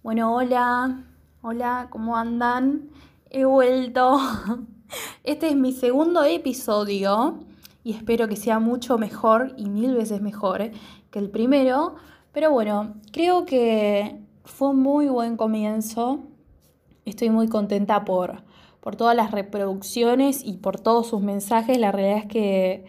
Bueno, 0.00 0.32
hola, 0.32 1.02
hola, 1.42 1.88
¿cómo 1.90 2.16
andan? 2.16 2.88
He 3.30 3.44
vuelto. 3.44 4.18
Este 5.24 5.48
es 5.48 5.56
mi 5.56 5.72
segundo 5.72 6.22
episodio 6.22 7.40
y 7.82 7.92
espero 7.92 8.28
que 8.28 8.36
sea 8.36 8.60
mucho 8.60 8.96
mejor 8.96 9.54
y 9.58 9.68
mil 9.68 9.94
veces 9.94 10.22
mejor 10.22 10.70
que 11.10 11.18
el 11.18 11.30
primero. 11.30 11.96
Pero 12.32 12.52
bueno, 12.52 12.94
creo 13.12 13.44
que 13.44 14.20
fue 14.44 14.68
un 14.68 14.80
muy 14.80 15.08
buen 15.08 15.36
comienzo. 15.36 16.20
Estoy 17.04 17.30
muy 17.30 17.48
contenta 17.48 18.04
por, 18.04 18.44
por 18.80 18.94
todas 18.94 19.16
las 19.16 19.32
reproducciones 19.32 20.44
y 20.44 20.58
por 20.58 20.78
todos 20.78 21.08
sus 21.08 21.20
mensajes. 21.20 21.76
La 21.76 21.90
realidad 21.90 22.18
es 22.18 22.26
que 22.26 22.84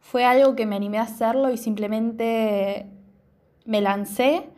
fue 0.00 0.24
algo 0.24 0.56
que 0.56 0.64
me 0.64 0.76
animé 0.76 0.96
a 0.98 1.02
hacerlo 1.02 1.50
y 1.52 1.58
simplemente 1.58 2.90
me 3.66 3.82
lancé 3.82 4.48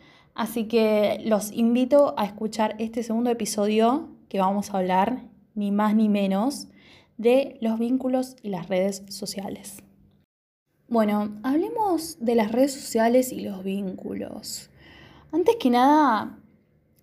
Así 0.41 0.65
que 0.65 1.21
los 1.27 1.53
invito 1.53 2.15
a 2.17 2.25
escuchar 2.25 2.75
este 2.79 3.03
segundo 3.03 3.29
episodio 3.29 4.09
que 4.31 4.39
vamos 4.39 4.71
a 4.71 4.79
hablar, 4.79 5.25
ni 5.55 5.71
más 5.71 5.95
ni 5.95 6.09
menos, 6.09 6.69
de 7.19 7.59
los 7.61 7.79
vínculos 7.79 8.37
y 8.43 8.49
las 8.49 8.71
redes 8.71 9.03
sociales. 9.11 9.83
Bueno, 10.89 11.39
hablemos 11.43 12.17
de 12.21 12.37
las 12.37 12.53
redes 12.53 12.73
sociales 12.73 13.33
y 13.33 13.41
los 13.41 13.63
vínculos. 13.63 14.71
Antes 15.31 15.57
que 15.57 15.69
nada, 15.69 16.39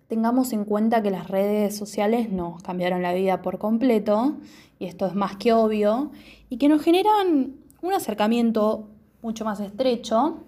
tengamos 0.08 0.52
en 0.52 0.64
cuenta 0.64 1.00
que 1.00 1.12
las 1.12 1.28
redes 1.28 1.76
sociales 1.76 2.32
nos 2.32 2.60
cambiaron 2.64 3.02
la 3.02 3.14
vida 3.14 3.40
por 3.40 3.58
completo, 3.58 4.34
y 4.80 4.86
esto 4.86 5.06
es 5.06 5.14
más 5.14 5.36
que 5.36 5.52
obvio, 5.52 6.10
y 6.48 6.56
que 6.56 6.68
nos 6.68 6.82
generan 6.82 7.54
un 7.82 7.92
acercamiento 7.92 8.88
mucho 9.22 9.44
más 9.44 9.60
estrecho 9.60 10.42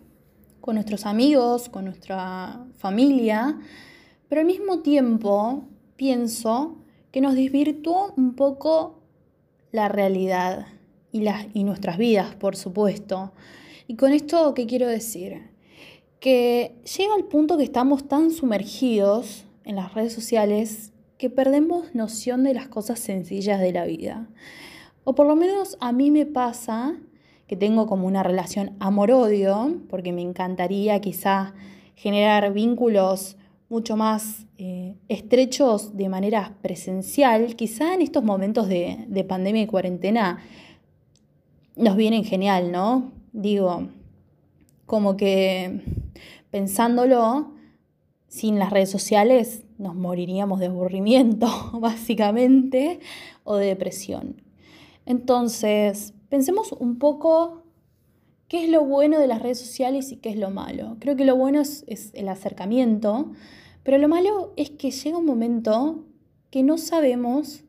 con 0.61 0.75
nuestros 0.75 1.07
amigos, 1.07 1.69
con 1.69 1.85
nuestra 1.85 2.65
familia, 2.77 3.59
pero 4.29 4.41
al 4.41 4.47
mismo 4.47 4.81
tiempo 4.81 5.65
pienso 5.97 6.77
que 7.11 7.21
nos 7.21 7.35
desvirtuó 7.35 8.13
un 8.17 8.35
poco 8.35 9.01
la 9.73 9.89
realidad 9.89 10.67
y, 11.13 11.25
y 11.55 11.65
nuestras 11.65 11.99
vidas, 11.99 12.35
por 12.35 12.57
supuesto. 12.57 13.33
Y 13.87 13.97
con 13.97 14.13
esto, 14.13 14.55
¿qué 14.55 14.67
quiero 14.67 14.87
decir? 14.87 15.51
Que 16.21 16.77
llega 16.97 17.15
al 17.15 17.25
punto 17.25 17.57
que 17.57 17.65
estamos 17.65 18.07
tan 18.07 18.31
sumergidos 18.31 19.47
en 19.65 19.77
las 19.77 19.95
redes 19.95 20.13
sociales 20.13 20.93
que 21.19 21.31
perdemos 21.31 21.95
noción 21.95 22.45
de 22.45 22.55
las 22.55 22.69
cosas 22.69 22.99
sencillas 22.99 23.61
de 23.61 23.73
la 23.73 23.85
vida. 23.85 24.29
O 25.05 25.15
por 25.15 25.27
lo 25.27 25.37
menos 25.37 25.77
a 25.81 25.93
mí 25.93 26.11
me 26.11 26.27
pasa 26.27 26.97
que 27.51 27.57
tengo 27.57 27.89
como 27.89 28.07
una 28.07 28.23
relación 28.23 28.77
amor-odio, 28.79 29.81
porque 29.89 30.13
me 30.13 30.23
encantaría 30.23 31.01
quizá 31.01 31.53
generar 31.97 32.53
vínculos 32.53 33.37
mucho 33.69 33.97
más 33.97 34.47
eh, 34.57 34.95
estrechos 35.09 35.97
de 35.97 36.09
manera 36.09 36.55
presencial, 36.63 37.57
quizá 37.57 37.93
en 37.95 38.03
estos 38.03 38.23
momentos 38.23 38.69
de, 38.69 39.05
de 39.09 39.25
pandemia 39.25 39.63
y 39.63 39.67
cuarentena 39.67 40.39
nos 41.75 41.97
vienen 41.97 42.23
genial, 42.23 42.71
¿no? 42.71 43.11
Digo, 43.33 43.89
como 44.87 45.17
que 45.17 45.81
pensándolo, 46.53 47.51
sin 48.29 48.61
las 48.61 48.71
redes 48.71 48.91
sociales 48.91 49.65
nos 49.77 49.97
moriríamos 49.97 50.61
de 50.61 50.67
aburrimiento, 50.67 51.49
básicamente, 51.81 53.01
o 53.43 53.57
de 53.57 53.67
depresión. 53.67 54.50
Entonces, 55.07 56.15
pensemos 56.29 56.73
un 56.73 56.99
poco 56.99 57.65
qué 58.49 58.65
es 58.65 58.71
lo 58.71 58.85
bueno 58.85 59.19
de 59.19 59.29
las 59.29 59.43
redes 59.43 59.61
sociales 59.61 60.11
y 60.13 60.17
qué 60.17 60.31
es 60.31 60.37
lo 60.37 60.51
malo. 60.51 60.97
Creo 60.99 61.17
que 61.17 61.25
lo 61.25 61.37
bueno 61.37 61.61
es, 61.61 61.85
el 62.15 62.29
acercamiento, 62.29 63.33
pero 63.83 63.99
lo 63.99 64.09
malo 64.09 64.53
es 64.57 64.71
que 64.71 64.91
llega 64.91 65.19
un 65.19 65.27
momento 65.27 66.05
que 66.51 66.63
no 66.63 66.77
sabemos 66.77 67.65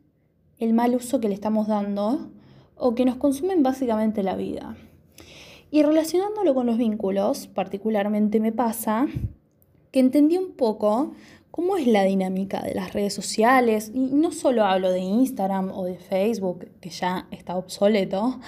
el 0.57 0.73
mal 0.73 0.95
uso 0.95 1.19
que 1.19 1.29
le 1.29 1.35
estamos 1.35 1.67
dando 1.67 2.31
o 2.75 2.95
que 2.95 3.05
nos 3.05 3.17
consumen 3.17 3.61
básicamente 3.63 4.23
la 4.23 4.35
vida. 4.35 4.75
Y 5.69 5.83
relacionándolo 5.83 6.53
con 6.53 6.65
los 6.65 6.77
vínculos, 6.77 7.47
particularmente 7.47 8.39
me 8.39 8.51
pasa 8.51 9.07
que 9.91 9.99
entendí 9.99 10.37
un 10.37 10.53
poco 10.53 11.13
cómo 11.51 11.77
es 11.77 11.85
la 11.85 12.03
dinámica 12.03 12.61
de 12.61 12.73
las 12.73 12.93
redes 12.93 13.13
sociales, 13.13 13.91
y 13.93 13.99
no 13.99 14.31
solo 14.31 14.65
hablo 14.65 14.91
de 14.91 14.99
Instagram 14.99 15.71
o 15.71 15.83
de 15.83 15.97
Facebook, 15.97 16.69
que 16.79 16.89
ya 16.89 17.27
está 17.31 17.57
obsoleto, 17.57 18.39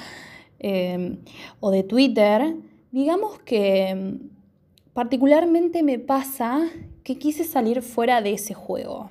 eh, 0.59 1.17
o 1.59 1.71
de 1.71 1.83
Twitter, 1.83 2.55
digamos 2.91 3.39
que 3.39 3.93
mm, 3.93 4.93
particularmente 4.93 5.83
me 5.83 5.99
pasa 5.99 6.61
que 7.03 7.17
quise 7.17 7.43
salir 7.43 7.81
fuera 7.81 8.21
de 8.21 8.33
ese 8.33 8.53
juego 8.53 9.09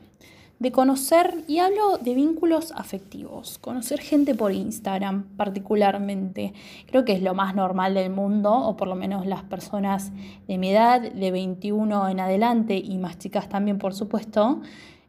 de 0.63 0.71
conocer, 0.71 1.43
y 1.49 1.59
hablo 1.59 1.99
de 1.99 2.15
vínculos 2.15 2.71
afectivos, 2.77 3.59
conocer 3.59 3.99
gente 3.99 4.37
por 4.37 4.53
Instagram 4.53 5.25
particularmente. 5.37 6.55
Creo 6.87 7.05
que 7.05 7.15
es 7.15 7.21
lo 7.21 7.35
más 7.35 7.57
normal 7.57 7.95
del 7.95 8.11
mundo, 8.11 8.55
o 8.55 8.77
por 8.77 8.87
lo 8.87 8.95
menos 8.95 9.27
las 9.27 9.43
personas 9.43 10.13
de 10.47 10.59
mi 10.59 10.71
edad, 10.71 11.01
de 11.01 11.31
21 11.33 12.09
en 12.09 12.21
adelante, 12.21 12.77
y 12.77 12.97
más 12.99 13.19
chicas 13.19 13.49
también, 13.49 13.79
por 13.79 13.93
supuesto. 13.93 14.61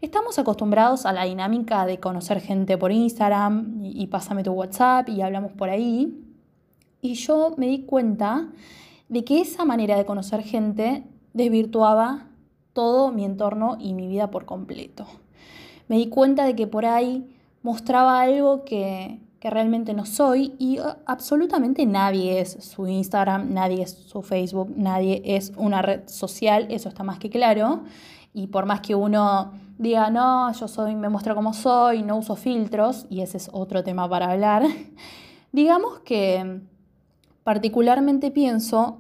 Estamos 0.02 0.40
acostumbrados 0.40 1.06
a 1.06 1.14
la 1.14 1.26
dinámica 1.26 1.86
de 1.86 2.00
conocer 2.00 2.42
gente 2.42 2.76
por 2.76 2.92
Instagram 2.92 3.86
y, 3.86 4.02
y 4.02 4.08
pásame 4.08 4.44
tu 4.44 4.54
WhatsApp 4.54 5.08
y 5.08 5.22
hablamos 5.22 5.52
por 5.52 5.70
ahí. 5.70 6.20
Y 7.00 7.14
yo 7.14 7.54
me 7.58 7.68
di 7.68 7.84
cuenta 7.84 8.48
de 9.08 9.24
que 9.24 9.40
esa 9.40 9.66
manera 9.66 9.98
de 9.98 10.06
conocer 10.06 10.42
gente 10.42 11.04
desvirtuaba 11.34 12.26
todo 12.74 13.12
mi 13.12 13.24
entorno 13.24 13.78
y 13.80 13.94
mi 13.94 14.08
vida 14.08 14.32
por 14.32 14.46
completo 14.46 15.06
me 15.88 15.98
di 15.98 16.08
cuenta 16.08 16.46
de 16.46 16.56
que 16.56 16.68
por 16.68 16.86
ahí 16.86 17.34
mostraba 17.62 18.22
algo 18.22 18.66
que, 18.66 19.20
realmente 19.42 19.94
no 19.94 20.06
soy 20.06 20.54
y 20.58 20.80
uh, 20.80 20.96
absolutamente 21.06 21.86
nadie 21.86 22.40
es 22.40 22.54
su 22.62 22.88
Instagram, 22.88 23.54
nadie 23.54 23.82
es 23.82 23.92
su 23.92 24.22
Facebook, 24.22 24.72
nadie 24.78 25.22
es 25.26 25.52
una 25.58 25.82
red 25.82 26.04
social, 26.06 26.68
eso 26.70 26.88
está 26.88 27.04
más 27.04 27.20
que 27.20 27.30
claro. 27.30 27.82
Y 28.34 28.48
por 28.48 28.66
más 28.66 28.80
que 28.80 28.96
uno 28.96 29.52
diga, 29.78 30.10
no, 30.10 30.50
yo 30.54 30.70
soy, 30.70 30.96
me 30.96 31.10
muestro 31.10 31.36
como 31.36 31.54
soy, 31.54 32.04
no 32.04 32.16
uso 32.16 32.38
filtros, 32.38 33.06
y 33.10 33.20
ese 33.20 33.36
es 33.36 33.50
otro 33.52 33.84
tema 33.84 34.08
para 34.08 34.32
hablar, 34.32 34.64
digamos 35.52 36.00
que 36.06 36.62
particularmente 37.44 38.32
pienso 38.32 39.00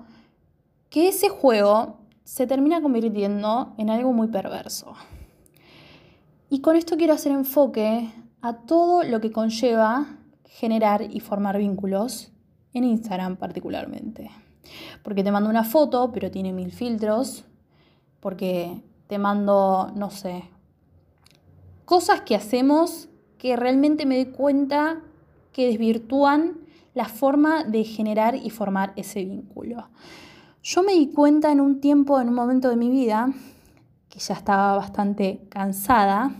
que 0.90 1.08
ese 1.08 1.30
juego 1.30 2.00
se 2.26 2.48
termina 2.48 2.82
convirtiendo 2.82 3.74
en 3.78 3.90
algo 3.90 4.12
muy 4.12 4.28
perverso. 4.28 4.94
Y 6.54 6.62
con 6.62 6.76
esto 6.76 6.98
quiero 6.98 7.16
hacer 7.16 7.32
enfoque 7.32 8.14
a 8.44 8.54
todo 8.54 9.02
lo 9.02 9.20
que 9.20 9.32
conlleva 9.32 10.06
generar 10.46 11.02
y 11.02 11.20
formar 11.20 11.58
vínculos 11.58 12.32
en 12.76 12.84
Instagram 12.84 13.38
particularmente. 13.38 14.30
Porque 15.02 15.24
te 15.24 15.32
mando 15.32 15.50
una 15.50 15.64
foto, 15.64 16.12
pero 16.12 16.30
tiene 16.30 16.54
mil 16.54 16.72
filtros. 16.72 17.46
Porque 18.20 18.84
te 19.08 19.18
mando, 19.18 19.92
no 19.96 20.12
sé, 20.12 20.44
cosas 21.86 22.22
que 22.22 22.36
hacemos 22.36 23.10
que 23.40 23.56
realmente 23.56 24.06
me 24.06 24.24
doy 24.24 24.32
cuenta 24.32 25.02
que 25.54 25.66
desvirtúan 25.66 26.60
la 26.94 27.06
forma 27.06 27.64
de 27.64 27.84
generar 27.84 28.36
y 28.36 28.52
formar 28.52 28.94
ese 28.96 29.26
vínculo. 29.26 29.88
Yo 30.62 30.84
me 30.84 30.94
di 30.94 31.08
cuenta 31.08 31.52
en 31.52 31.62
un 31.62 31.82
tiempo, 31.82 32.22
en 32.22 32.30
un 32.30 32.36
momento 32.36 32.70
de 32.70 32.76
mi 32.76 32.92
vida, 32.92 33.34
que 34.08 34.20
ya 34.20 34.36
estaba 34.36 34.78
bastante 34.78 35.48
cansada, 35.50 36.36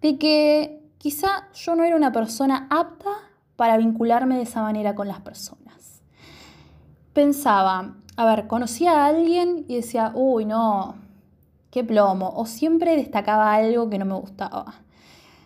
de 0.00 0.18
que 0.18 0.82
quizá 0.98 1.48
yo 1.54 1.74
no 1.74 1.84
era 1.84 1.96
una 1.96 2.12
persona 2.12 2.66
apta 2.70 3.10
para 3.56 3.76
vincularme 3.76 4.36
de 4.36 4.42
esa 4.42 4.62
manera 4.62 4.94
con 4.94 5.08
las 5.08 5.20
personas. 5.20 6.02
Pensaba, 7.12 7.96
a 8.16 8.26
ver, 8.26 8.46
conocía 8.46 8.92
a 8.92 9.06
alguien 9.06 9.64
y 9.68 9.76
decía, 9.76 10.12
uy, 10.14 10.44
no, 10.44 10.96
qué 11.70 11.82
plomo, 11.84 12.32
o 12.36 12.46
siempre 12.46 12.96
destacaba 12.96 13.54
algo 13.54 13.88
que 13.88 13.98
no 13.98 14.04
me 14.04 14.14
gustaba. 14.14 14.74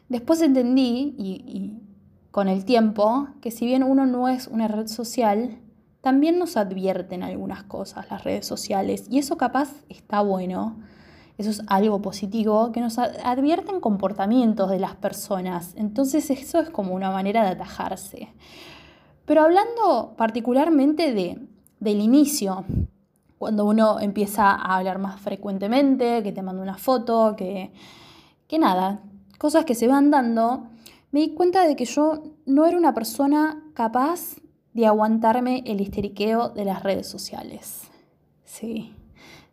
Después 0.08 0.42
entendí, 0.42 1.14
y, 1.16 1.42
y 1.46 1.82
con 2.30 2.48
el 2.48 2.64
tiempo, 2.64 3.28
que 3.40 3.50
si 3.50 3.66
bien 3.66 3.82
uno 3.82 4.06
no 4.06 4.28
es 4.28 4.48
una 4.48 4.69
red 4.69 4.88
social, 4.88 5.58
también 6.00 6.38
nos 6.38 6.56
advierten 6.56 7.22
algunas 7.22 7.62
cosas 7.64 8.10
las 8.10 8.25
redes 8.25 8.46
sociales 8.46 9.06
y 9.10 9.19
eso 9.19 9.36
capaz 9.36 9.70
está 9.88 10.20
bueno. 10.22 10.78
Eso 11.40 11.48
es 11.48 11.62
algo 11.69 12.02
positivo 12.02 12.70
que 12.70 12.82
nos 12.82 12.98
advierten 12.98 13.81
comportamientos 13.81 14.69
de 14.69 14.78
las 14.78 14.94
personas. 14.94 15.72
Entonces 15.75 16.28
eso 16.28 16.60
es 16.60 16.69
como 16.69 16.92
una 16.92 17.10
manera 17.10 17.42
de 17.44 17.52
atajarse. 17.52 18.28
Pero 19.25 19.44
hablando 19.44 20.12
particularmente 20.19 21.14
de, 21.14 21.38
del 21.78 22.02
inicio, 22.02 22.66
cuando 23.38 23.64
uno 23.64 24.00
empieza 24.00 24.50
a 24.50 24.76
hablar 24.76 24.98
más 24.98 25.19
frecuentemente, 25.19 26.22
que 26.22 26.31
te 26.31 26.42
manda 26.42 26.60
una 26.60 26.76
foto, 26.76 27.34
que, 27.38 27.72
que 28.46 28.58
nada, 28.58 29.00
cosas 29.38 29.64
que 29.64 29.75
se 29.75 29.88
van 29.88 30.10
dando, 30.10 30.66
me 31.10 31.20
di 31.20 31.32
cuenta 31.32 31.66
de 31.66 31.75
que 31.75 31.87
yo 31.87 32.22
no 32.44 32.66
era 32.66 32.76
una 32.76 32.92
persona 32.92 33.64
capaz 33.72 34.37
de 34.75 34.87
aguantarme 34.87 35.62
el 35.64 35.81
histeriqueo 35.81 36.50
de 36.50 36.66
las 36.66 36.82
redes 36.82 37.08
sociales. 37.08 37.84
Sí, 38.44 38.92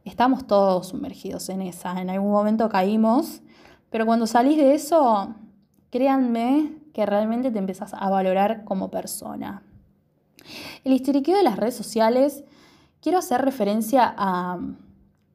estamos 0.07 0.48
todos 0.48 0.88
sumergidos 0.88 1.50
en 1.50 1.62
esa, 1.62 2.01
en 2.01 2.09
algún 2.09 2.31
momento 2.31 2.69
caímos, 2.69 3.42
pero 3.89 4.06
cuando 4.06 4.27
salís 4.27 4.57
de 4.57 4.74
eso, 4.74 5.36
créanme 5.89 6.77
que 6.94 7.06
realmente 7.06 7.51
te 7.51 7.59
empezás 7.59 7.94
a 7.94 8.09
valorar 8.09 8.63
como 8.63 8.89
persona. 8.89 9.63
El 10.83 10.94
histeriqueo 10.94 11.38
de 11.38 11.44
las 11.44 11.57
redes 11.57 11.75
sociales, 11.75 12.44
quiero 13.01 13.19
hacer 13.19 13.42
referencia 13.42 14.13
a 14.18 14.59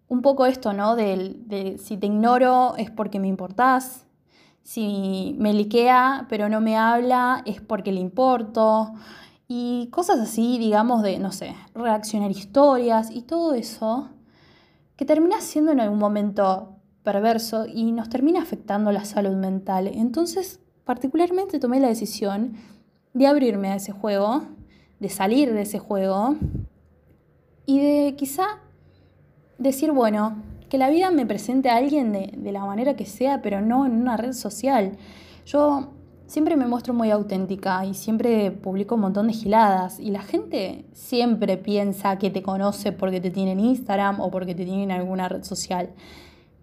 un 0.08 0.22
poco 0.22 0.46
esto, 0.46 0.72
¿no? 0.72 0.96
De, 0.96 1.78
si 1.82 1.96
te 1.96 2.06
ignoro 2.06 2.74
es 2.76 2.90
porque 2.90 3.18
me 3.18 3.28
importás, 3.28 4.06
si 4.62 5.34
me 5.38 5.52
liquea 5.52 6.26
pero 6.28 6.48
no 6.48 6.60
me 6.60 6.76
habla 6.76 7.42
es 7.46 7.60
porque 7.60 7.92
le 7.92 8.00
importo, 8.00 8.92
y 9.54 9.88
cosas 9.88 10.18
así, 10.18 10.56
digamos, 10.56 11.02
de, 11.02 11.18
no 11.18 11.30
sé, 11.30 11.54
reaccionar 11.74 12.30
historias 12.30 13.10
y 13.10 13.20
todo 13.20 13.52
eso, 13.52 14.08
que 14.96 15.04
termina 15.04 15.40
siendo 15.40 15.72
en 15.72 15.80
algún 15.80 15.98
momento 15.98 16.76
perverso 17.02 17.66
y 17.66 17.92
nos 17.92 18.08
termina 18.08 18.40
afectando 18.40 18.92
la 18.92 19.04
salud 19.04 19.36
mental. 19.36 19.88
Entonces, 19.88 20.60
particularmente 20.84 21.58
tomé 21.58 21.80
la 21.80 21.88
decisión 21.88 22.54
de 23.12 23.26
abrirme 23.26 23.68
a 23.68 23.76
ese 23.76 23.92
juego, 23.92 24.42
de 25.00 25.08
salir 25.08 25.52
de 25.52 25.62
ese 25.62 25.78
juego 25.78 26.36
y 27.66 27.80
de 27.80 28.14
quizá 28.16 28.60
decir, 29.58 29.92
bueno, 29.92 30.42
que 30.68 30.78
la 30.78 30.90
vida 30.90 31.10
me 31.10 31.26
presente 31.26 31.68
a 31.68 31.76
alguien 31.76 32.12
de, 32.12 32.32
de 32.36 32.52
la 32.52 32.64
manera 32.64 32.96
que 32.96 33.04
sea, 33.04 33.42
pero 33.42 33.60
no 33.60 33.84
en 33.84 33.92
una 33.92 34.16
red 34.16 34.32
social. 34.32 34.96
Yo 35.44 35.92
siempre 36.32 36.56
me 36.56 36.66
muestro 36.66 36.94
muy 36.94 37.10
auténtica 37.10 37.84
y 37.84 37.92
siempre 37.92 38.50
publico 38.52 38.94
un 38.94 39.02
montón 39.02 39.26
de 39.26 39.34
giladas 39.34 40.00
y 40.00 40.10
la 40.10 40.22
gente 40.22 40.86
siempre 40.94 41.58
piensa 41.58 42.16
que 42.16 42.30
te 42.30 42.42
conoce 42.42 42.90
porque 42.90 43.20
te 43.20 43.30
tiene 43.30 43.52
en 43.52 43.60
Instagram 43.60 44.18
o 44.18 44.30
porque 44.30 44.54
te 44.54 44.64
tiene 44.64 44.84
en 44.84 44.92
alguna 44.92 45.28
red 45.28 45.44
social. 45.44 45.90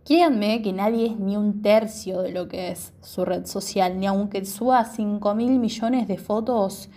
Créanme 0.05 0.63
que 0.63 0.73
nadie 0.73 1.05
es 1.05 1.19
ni 1.19 1.37
un 1.37 1.61
tercio 1.61 2.23
de 2.23 2.31
lo 2.31 2.47
que 2.47 2.71
es 2.71 2.93
su 3.03 3.25
red 3.25 3.45
social, 3.45 3.99
ni 3.99 4.07
aunque 4.07 4.43
suba 4.43 4.83
5 4.83 5.35
mil 5.35 5.59
millones 5.59 6.07
de 6.07 6.17
fotos. 6.17 6.89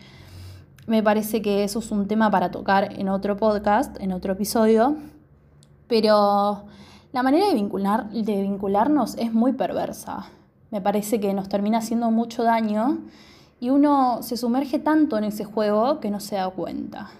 Me 0.87 1.03
parece 1.03 1.43
que 1.43 1.65
eso 1.65 1.81
es 1.81 1.91
un 1.91 2.09
tema 2.09 2.31
para 2.31 2.51
tocar 2.51 2.99
en 2.99 3.11
otro 3.11 3.37
podcast, 3.37 4.01
en 4.01 4.13
otro 4.13 4.33
episodio. 4.33 4.97
Pero 5.89 6.65
la 7.13 7.23
manera 7.23 7.49
de, 7.49 7.55
vincular, 7.55 8.09
de 8.09 8.41
vincularnos 8.41 9.15
es 9.17 9.31
muy 9.35 9.53
perversa 9.53 10.31
me 10.73 10.81
parece 10.81 11.21
que 11.21 11.35
nos 11.35 11.51
termina 11.51 11.79
haciendo 11.79 12.11
mucho 12.11 12.43
daño 12.43 12.99
y 13.61 13.69
uno 13.69 14.23
se 14.23 14.39
sumerge 14.39 14.79
tanto 14.79 15.19
en 15.19 15.25
ese 15.25 15.45
juego 15.45 16.01
que 16.01 16.11
no 16.11 16.19
se 16.19 16.37
da 16.37 16.49
cuenta. 16.49 17.11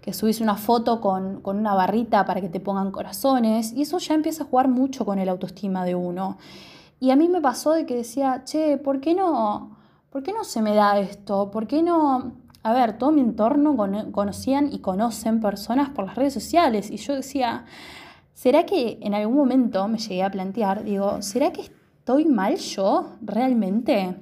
Que 0.00 0.12
subís 0.12 0.40
una 0.40 0.56
foto 0.56 1.00
con, 1.00 1.40
una 1.44 1.74
barrita 1.74 2.24
para 2.24 2.40
que 2.40 2.48
te 2.48 2.60
pongan 2.60 2.92
corazones 2.92 3.72
y 3.72 3.82
eso 3.82 3.98
ya 3.98 4.14
empieza 4.14 4.44
a 4.44 4.46
jugar 4.46 4.68
mucho 4.68 5.04
con 5.04 5.18
el 5.18 5.28
autoestima 5.28 5.84
de 5.84 5.96
uno. 5.96 6.38
Y 7.00 7.10
a 7.10 7.16
mí 7.16 7.28
me 7.28 7.40
pasó 7.40 7.72
de 7.72 7.84
que 7.84 7.96
decía, 7.96 8.42
che, 8.44 8.78
¿por 8.78 9.00
qué 9.00 9.14
no, 9.14 9.76
¿por 10.10 10.22
qué 10.22 10.32
no 10.32 10.44
se 10.44 10.62
me 10.62 10.74
da 10.74 10.96
esto? 11.00 11.50
¿Por 11.50 11.66
qué 11.66 11.82
no? 11.82 12.32
A 12.62 12.72
ver, 12.72 12.96
todo 12.96 13.10
mi 13.10 13.22
entorno 13.22 13.76
conocían 14.12 14.72
y 14.72 14.78
conocen 14.78 15.40
personas 15.40 15.90
por 15.90 16.06
las 16.06 16.14
redes 16.14 16.32
sociales 16.32 16.92
y 16.92 16.96
yo 16.98 17.14
decía, 17.14 17.64
¿será 18.34 18.64
que 18.64 18.98
en 19.02 19.14
algún 19.14 19.36
momento 19.36 19.86
me 19.88 19.98
llegué 19.98 20.22
a 20.22 20.30
plantear, 20.30 20.84
digo, 20.84 21.20
¿será 21.20 21.52
que 21.52 21.70
¿Estoy 22.04 22.26
mal 22.26 22.56
yo 22.56 23.16
realmente? 23.22 24.14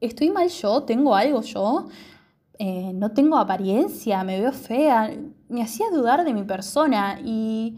¿Estoy 0.00 0.30
mal 0.30 0.48
yo? 0.48 0.84
¿Tengo 0.84 1.16
algo 1.16 1.40
yo? 1.40 1.88
Eh, 2.56 2.92
no 2.94 3.10
tengo 3.10 3.36
apariencia, 3.36 4.22
me 4.22 4.40
veo 4.40 4.52
fea. 4.52 5.10
Me 5.48 5.60
hacía 5.60 5.86
dudar 5.90 6.24
de 6.24 6.32
mi 6.32 6.44
persona 6.44 7.18
y 7.20 7.76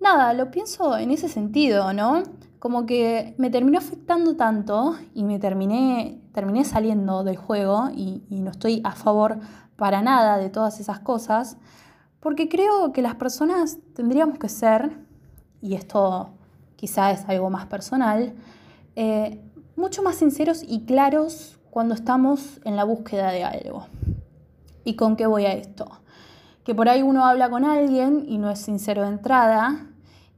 nada, 0.00 0.32
lo 0.32 0.50
pienso 0.50 0.96
en 0.96 1.10
ese 1.10 1.28
sentido, 1.28 1.92
¿no? 1.92 2.22
Como 2.58 2.86
que 2.86 3.34
me 3.36 3.50
terminó 3.50 3.76
afectando 3.76 4.34
tanto 4.34 4.96
y 5.12 5.24
me 5.24 5.38
terminé, 5.38 6.22
terminé 6.32 6.64
saliendo 6.64 7.22
del 7.22 7.36
juego 7.36 7.90
y, 7.94 8.22
y 8.30 8.40
no 8.40 8.50
estoy 8.50 8.80
a 8.82 8.92
favor 8.92 9.40
para 9.76 10.00
nada 10.00 10.38
de 10.38 10.48
todas 10.48 10.80
esas 10.80 11.00
cosas, 11.00 11.58
porque 12.18 12.48
creo 12.48 12.94
que 12.94 13.02
las 13.02 13.16
personas 13.16 13.76
tendríamos 13.92 14.38
que 14.38 14.48
ser, 14.48 14.96
y 15.60 15.74
esto 15.74 16.30
quizá 16.76 17.10
es 17.10 17.28
algo 17.28 17.50
más 17.50 17.66
personal, 17.66 18.34
eh, 18.96 19.40
mucho 19.76 20.02
más 20.02 20.16
sinceros 20.16 20.62
y 20.66 20.84
claros 20.84 21.58
cuando 21.70 21.94
estamos 21.94 22.60
en 22.64 22.76
la 22.76 22.84
búsqueda 22.84 23.30
de 23.32 23.44
algo. 23.44 23.86
¿Y 24.84 24.94
con 24.96 25.16
qué 25.16 25.26
voy 25.26 25.44
a 25.46 25.52
esto? 25.52 25.90
Que 26.64 26.74
por 26.74 26.88
ahí 26.88 27.02
uno 27.02 27.24
habla 27.24 27.50
con 27.50 27.64
alguien 27.64 28.24
y 28.28 28.38
no 28.38 28.50
es 28.50 28.60
sincero 28.60 29.02
de 29.02 29.08
entrada 29.08 29.86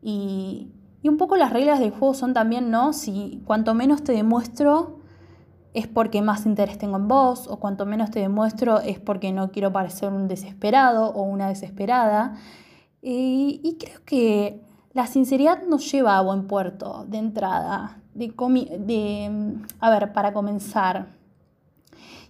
y, 0.02 0.72
y 1.02 1.08
un 1.08 1.18
poco 1.18 1.36
las 1.36 1.52
reglas 1.52 1.78
del 1.78 1.90
juego 1.90 2.14
son 2.14 2.32
también, 2.32 2.70
¿no? 2.70 2.92
Si 2.92 3.42
cuanto 3.44 3.74
menos 3.74 4.02
te 4.02 4.12
demuestro 4.12 5.00
es 5.76 5.86
porque 5.86 6.22
más 6.22 6.46
interés 6.46 6.78
tengo 6.78 6.96
en 6.96 7.06
vos, 7.06 7.48
o 7.48 7.58
cuanto 7.58 7.84
menos 7.84 8.10
te 8.10 8.18
demuestro 8.20 8.80
es 8.80 8.98
porque 8.98 9.30
no 9.30 9.52
quiero 9.52 9.72
parecer 9.72 10.10
un 10.10 10.26
desesperado 10.26 11.10
o 11.10 11.22
una 11.24 11.48
desesperada. 11.48 12.34
Y, 13.02 13.60
y 13.62 13.76
creo 13.76 14.00
que 14.06 14.62
la 14.96 15.06
sinceridad 15.06 15.62
nos 15.66 15.92
lleva 15.92 16.16
a 16.16 16.22
buen 16.22 16.46
puerto 16.46 17.04
de 17.06 17.18
entrada, 17.18 17.98
de, 18.14 19.52
a 19.78 19.90
ver, 19.90 20.10
para 20.14 20.32
comenzar. 20.32 21.08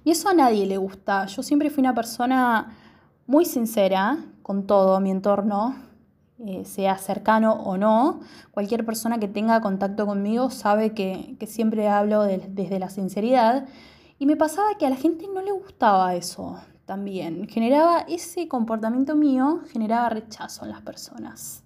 Y 0.03 0.11
eso 0.11 0.29
a 0.29 0.35
nadie 0.35 0.67
le 0.67 0.77
gusta. 0.77 1.27
Yo 1.27 1.45
siempre 1.45 1.71
fui 1.71 1.81
una 1.81 1.95
persona 1.95 2.77
muy 3.29 3.45
sincera 3.45 4.19
con 4.43 4.67
todo 4.67 4.99
mi 4.99 5.13
entorno, 5.13 5.77
eh, 6.41 6.65
sea 6.65 6.99
cercano 6.99 7.53
o 7.53 7.77
no. 7.77 8.19
Cualquier 8.51 8.85
persona 8.85 9.21
que 9.21 9.29
tenga 9.29 9.61
contacto 9.61 10.05
conmigo 10.05 10.51
sabe 10.51 10.93
que, 10.93 11.37
siempre 11.47 11.89
hablo 11.89 12.25
desde 12.25 12.81
la 12.81 12.91
sinceridad. 12.91 13.69
Y 14.19 14.27
me 14.27 14.35
pasaba 14.35 14.77
que 14.77 14.87
a 14.87 14.91
la 14.91 14.97
gente 14.97 15.29
no 15.33 15.41
le 15.41 15.53
gustaba 15.53 16.17
eso 16.17 16.59
también. 16.85 17.47
Generaba 17.47 18.01
ese 18.09 18.49
comportamiento 18.49 19.15
mío, 19.15 19.61
generaba 19.71 20.09
rechazo 20.09 20.65
en 20.65 20.73
las 20.73 20.83
personas. 20.83 21.63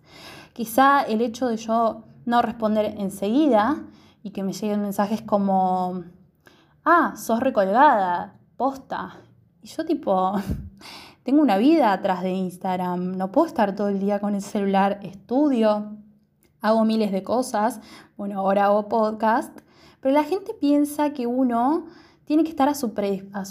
Quizá 0.60 1.00
el 1.04 1.22
hecho 1.22 1.48
de 1.48 1.56
yo 1.56 2.04
no 2.26 2.42
responder 2.42 2.94
enseguida 2.98 3.82
y 4.22 4.28
que 4.28 4.42
me 4.42 4.52
lleguen 4.52 4.82
mensajes 4.82 5.22
como, 5.22 6.04
ah, 6.84 7.14
sos 7.16 7.40
recolgada, 7.40 8.38
posta. 8.58 9.20
Y 9.62 9.68
yo 9.68 9.86
tipo, 9.86 10.34
tengo 11.22 11.40
una 11.40 11.56
vida 11.56 11.94
atrás 11.94 12.22
de 12.22 12.32
Instagram, 12.32 13.16
no 13.16 13.32
puedo 13.32 13.46
estar 13.46 13.74
todo 13.74 13.88
el 13.88 14.00
día 14.00 14.18
con 14.18 14.34
el 14.34 14.42
celular, 14.42 15.00
estudio, 15.02 15.96
hago 16.60 16.84
miles 16.84 17.10
de 17.10 17.22
cosas, 17.22 17.80
bueno, 18.18 18.40
ahora 18.40 18.66
hago 18.66 18.86
podcast, 18.90 19.58
pero 20.02 20.14
la 20.14 20.25
gente 20.25 20.52
piensa 20.52 21.14
que 21.14 21.26
uno 21.26 21.87
tiene 22.26 22.44
que 22.44 22.50
estar 22.50 22.68
a 22.68 22.75
su, 22.75 22.92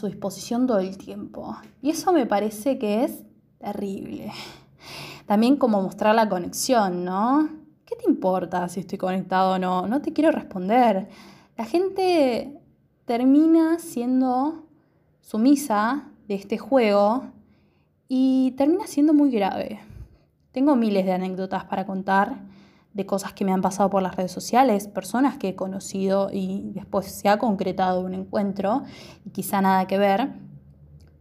disposición 0.05 0.67
todo 0.67 0.77
el 0.77 0.95
tiempo. 0.99 1.57
Y 1.81 1.89
eso 1.89 2.13
me 2.13 2.27
parece 2.27 2.77
que 2.77 3.03
es 3.03 3.23
terrible. 3.57 4.31
También 5.29 5.57
como 5.57 5.79
mostrar 5.79 6.15
la 6.15 6.27
conexión, 6.27 7.05
¿no? 7.05 7.47
¿Qué 7.85 7.95
te 7.95 8.09
importa 8.09 8.67
si 8.67 8.79
estoy 8.79 8.97
conectado 8.97 9.53
o 9.53 9.59
no? 9.59 9.85
No 9.85 10.01
te 10.01 10.11
quiero 10.11 10.31
responder. 10.31 11.07
La 11.55 11.65
gente 11.65 12.59
termina 13.05 13.77
siendo 13.77 14.65
sumisa 15.21 16.07
de 16.27 16.33
este 16.33 16.57
juego 16.57 17.25
y 18.07 18.55
termina 18.57 18.87
siendo 18.87 19.13
muy 19.13 19.29
grave. 19.29 19.81
Tengo 20.51 20.75
miles 20.75 21.05
de 21.05 21.11
anécdotas 21.11 21.63
para 21.65 21.85
contar 21.85 22.39
de 22.95 23.05
cosas 23.05 23.31
que 23.31 23.45
me 23.45 23.51
han 23.51 23.61
pasado 23.61 23.87
por 23.91 24.01
las 24.01 24.15
redes 24.15 24.31
sociales, 24.31 24.87
personas 24.87 25.37
que 25.37 25.49
he 25.49 25.55
conocido 25.55 26.31
y 26.33 26.71
después 26.73 27.05
se 27.05 27.29
ha 27.29 27.37
concretado 27.37 28.01
un 28.01 28.15
encuentro 28.15 28.81
y 29.23 29.29
quizá 29.29 29.61
nada 29.61 29.85
que 29.85 29.99
ver. 29.99 30.31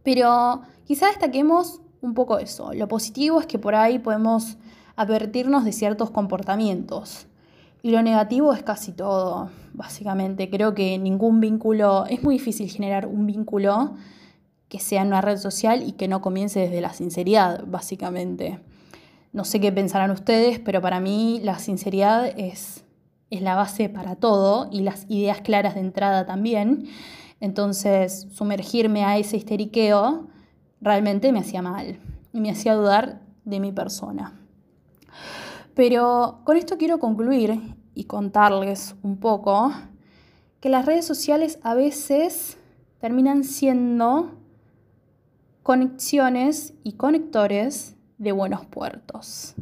Pero 0.01 0.63
quizá 0.85 1.09
destaquemos 1.09 1.83
un 2.01 2.13
poco 2.13 2.39
eso. 2.39 2.73
Lo 2.73 2.87
positivo 2.87 3.39
es 3.39 3.47
que 3.47 3.59
por 3.59 3.75
ahí 3.75 3.99
podemos 3.99 4.57
advertirnos 4.95 5.65
de 5.65 5.71
ciertos 5.71 6.11
comportamientos. 6.11 7.27
Y 7.81 7.91
lo 7.91 8.01
negativo 8.01 8.53
es 8.53 8.63
casi 8.63 8.91
todo, 8.91 9.49
básicamente. 9.73 10.49
Creo 10.49 10.73
que 10.73 10.97
ningún 10.97 11.39
vínculo, 11.39 12.05
es 12.07 12.21
muy 12.23 12.35
difícil 12.35 12.69
generar 12.69 13.07
un 13.07 13.25
vínculo 13.25 13.93
que 14.67 14.79
sea 14.79 15.01
en 15.01 15.07
una 15.07 15.21
red 15.21 15.37
social 15.37 15.83
y 15.87 15.93
que 15.93 16.07
no 16.07 16.21
comience 16.21 16.59
desde 16.59 16.81
la 16.81 16.93
sinceridad, 16.93 17.63
básicamente. 17.65 18.59
No 19.31 19.45
sé 19.45 19.59
qué 19.59 19.71
pensarán 19.71 20.11
ustedes, 20.11 20.59
pero 20.59 20.81
para 20.81 20.99
mí 20.99 21.39
la 21.43 21.59
sinceridad 21.59 22.27
es, 22.37 22.83
es 23.29 23.41
la 23.41 23.55
base 23.55 23.89
para 23.89 24.15
todo 24.15 24.69
y 24.71 24.81
las 24.81 25.05
ideas 25.09 25.41
claras 25.41 25.75
de 25.75 25.81
entrada 25.81 26.25
también. 26.25 26.87
Entonces, 27.39 28.27
sumergirme 28.31 29.05
a 29.05 29.17
ese 29.17 29.37
histeriqueo 29.37 30.27
realmente 30.81 31.31
me 31.31 31.39
hacía 31.39 31.61
mal 31.61 31.99
y 32.33 32.41
me 32.41 32.51
hacía 32.51 32.75
dudar 32.75 33.21
de 33.45 33.59
mi 33.59 33.71
persona. 33.71 34.33
Pero 35.73 36.39
con 36.43 36.57
esto 36.57 36.77
quiero 36.77 36.99
concluir 36.99 37.59
y 37.95 38.05
contarles 38.05 38.95
un 39.01 39.17
poco 39.17 39.71
que 40.59 40.69
las 40.69 40.85
redes 40.85 41.05
sociales 41.05 41.59
a 41.63 41.73
veces 41.73 42.57
terminan 42.99 43.43
siendo 43.43 44.31
conexiones 45.63 46.73
y 46.83 46.93
conectores 46.93 47.95
de 48.17 48.31
buenos 48.31 48.65
puertos. 48.65 49.55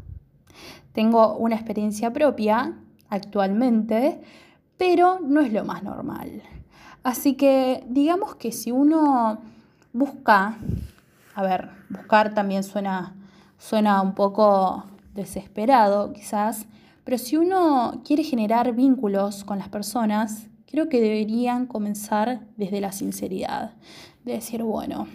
tengo 0.94 1.36
una 1.38 1.56
experiencia 1.56 2.12
propia 2.12 2.74
actualmente, 3.10 4.20
pero 4.78 5.20
no 5.20 5.42
es 5.42 5.54
lo 5.54 5.64
más 5.64 5.84
normal. 5.84 6.42
Así 7.04 7.36
que 7.36 7.84
digamos 7.88 8.36
que 8.36 8.52
si 8.52 8.72
uno 8.72 9.38
busca, 9.94 10.58
a 11.38 11.44
ver, 11.44 11.70
buscar 11.90 12.34
también 12.34 12.64
suena, 12.64 13.16
suena 13.60 14.02
un 14.02 14.16
poco 14.16 14.86
desesperado 15.14 16.12
quizás, 16.12 16.66
pero 17.04 17.20
si 17.20 17.38
uno 17.38 18.02
quiere 18.04 18.24
generar 18.24 18.74
vínculos 18.74 19.44
con 19.44 19.60
las 19.60 19.70
personas, 19.70 20.48
creo 20.66 20.90
que 20.90 21.00
deberían 21.00 21.68
comenzar 21.68 22.40
desde 22.56 22.82
la 22.82 22.92
sinceridad, 22.92 23.76
de 24.26 24.34
decir, 24.34 24.64
bueno, 24.64 25.08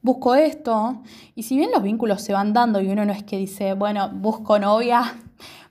busco 0.00 0.34
esto, 0.34 1.02
y 1.34 1.42
si 1.42 1.58
bien 1.58 1.70
los 1.70 1.82
vínculos 1.82 2.22
se 2.22 2.32
van 2.32 2.54
dando 2.54 2.80
y 2.80 2.88
uno 2.88 3.04
no 3.04 3.12
es 3.12 3.22
que 3.22 3.36
dice, 3.36 3.74
bueno, 3.74 4.08
busco 4.08 4.58
novia, 4.58 5.16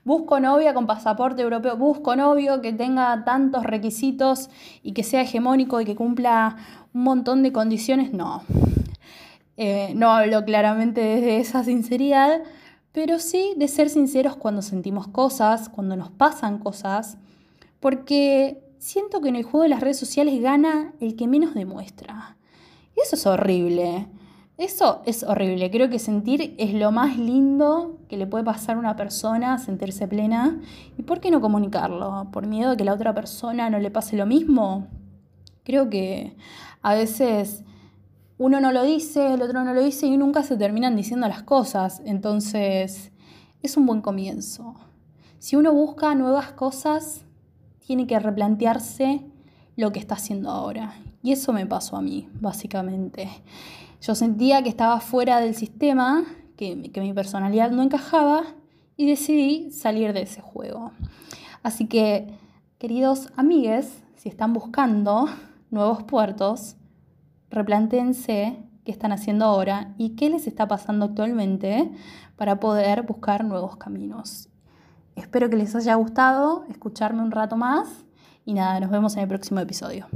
busco 0.04 0.38
novia 0.38 0.74
con 0.74 0.86
pasaporte 0.86 1.42
europeo, 1.42 1.76
busco 1.76 2.14
novio 2.14 2.60
que 2.60 2.72
tenga 2.72 3.24
tantos 3.24 3.64
requisitos 3.64 4.48
y 4.84 4.92
que 4.92 5.02
sea 5.02 5.22
hegemónico 5.22 5.80
y 5.80 5.84
que 5.84 5.96
cumpla 5.96 6.54
un 6.94 7.02
montón 7.02 7.42
de 7.42 7.50
condiciones, 7.50 8.12
no. 8.12 8.44
Eh, 9.56 9.92
no 9.94 10.10
hablo 10.10 10.44
claramente 10.44 11.00
desde 11.00 11.38
esa 11.38 11.64
sinceridad, 11.64 12.42
pero 12.92 13.18
sí 13.18 13.54
de 13.56 13.68
ser 13.68 13.88
sinceros 13.88 14.36
cuando 14.36 14.62
sentimos 14.62 15.08
cosas, 15.08 15.68
cuando 15.68 15.96
nos 15.96 16.10
pasan 16.10 16.58
cosas, 16.58 17.18
porque 17.80 18.62
siento 18.78 19.20
que 19.20 19.28
en 19.28 19.36
el 19.36 19.44
juego 19.44 19.62
de 19.62 19.68
las 19.68 19.80
redes 19.80 19.98
sociales 19.98 20.40
gana 20.40 20.92
el 21.00 21.16
que 21.16 21.26
menos 21.26 21.54
demuestra. 21.54 22.36
Y 22.96 23.00
eso 23.00 23.16
es 23.16 23.26
horrible. 23.26 24.06
Eso 24.58 25.02
es 25.04 25.22
horrible. 25.22 25.70
Creo 25.70 25.90
que 25.90 25.98
sentir 25.98 26.54
es 26.56 26.72
lo 26.72 26.90
más 26.90 27.18
lindo 27.18 27.98
que 28.08 28.16
le 28.16 28.26
puede 28.26 28.44
pasar 28.44 28.76
a 28.76 28.78
una 28.78 28.96
persona, 28.96 29.58
sentirse 29.58 30.08
plena. 30.08 30.58
¿Y 30.96 31.02
por 31.02 31.20
qué 31.20 31.30
no 31.30 31.42
comunicarlo? 31.42 32.28
¿Por 32.32 32.46
miedo 32.46 32.70
a 32.70 32.76
que 32.76 32.84
la 32.84 32.94
otra 32.94 33.14
persona 33.14 33.68
no 33.68 33.78
le 33.78 33.90
pase 33.90 34.16
lo 34.16 34.24
mismo? 34.24 34.86
Creo 35.62 35.90
que 35.90 36.36
a 36.80 36.94
veces 36.94 37.64
uno 38.38 38.60
no 38.60 38.70
lo 38.72 38.82
dice, 38.82 39.34
el 39.34 39.42
otro 39.42 39.64
no 39.64 39.72
lo 39.72 39.82
dice 39.82 40.06
y 40.06 40.16
nunca 40.16 40.42
se 40.42 40.56
terminan 40.56 40.94
diciendo 40.94 41.26
las 41.26 41.42
cosas. 41.42 42.02
Entonces, 42.04 43.12
es 43.62 43.76
un 43.76 43.86
buen 43.86 44.02
comienzo. 44.02 44.74
Si 45.38 45.56
uno 45.56 45.72
busca 45.72 46.14
nuevas 46.14 46.52
cosas, 46.52 47.24
tiene 47.78 48.06
que 48.06 48.18
replantearse 48.18 49.22
lo 49.76 49.92
que 49.92 50.00
está 50.00 50.16
haciendo 50.16 50.50
ahora. 50.50 50.94
Y 51.22 51.32
eso 51.32 51.52
me 51.52 51.66
pasó 51.66 51.96
a 51.96 52.02
mí, 52.02 52.28
básicamente. 52.40 53.28
Yo 54.02 54.14
sentía 54.14 54.62
que 54.62 54.68
estaba 54.68 55.00
fuera 55.00 55.40
del 55.40 55.54
sistema, 55.54 56.24
que, 56.56 56.90
que 56.92 57.00
mi 57.00 57.12
personalidad 57.14 57.70
no 57.70 57.82
encajaba 57.82 58.44
y 58.96 59.06
decidí 59.06 59.70
salir 59.70 60.12
de 60.12 60.22
ese 60.22 60.42
juego. 60.42 60.92
Así 61.62 61.86
que, 61.86 62.38
queridos 62.78 63.28
amigues, 63.36 64.02
si 64.16 64.28
están 64.28 64.52
buscando 64.52 65.26
nuevos 65.70 66.02
puertos, 66.02 66.76
replantense 67.50 68.58
qué 68.84 68.92
están 68.92 69.12
haciendo 69.12 69.44
ahora 69.44 69.94
y 69.98 70.10
qué 70.10 70.30
les 70.30 70.46
está 70.46 70.68
pasando 70.68 71.06
actualmente 71.06 71.90
para 72.36 72.60
poder 72.60 73.02
buscar 73.02 73.44
nuevos 73.44 73.76
caminos. 73.76 74.48
Espero 75.16 75.50
que 75.50 75.56
les 75.56 75.74
haya 75.74 75.94
gustado 75.94 76.64
escucharme 76.68 77.22
un 77.22 77.30
rato 77.30 77.56
más 77.56 78.04
y 78.44 78.54
nada, 78.54 78.78
nos 78.80 78.90
vemos 78.90 79.16
en 79.16 79.22
el 79.22 79.28
próximo 79.28 79.60
episodio. 79.60 80.06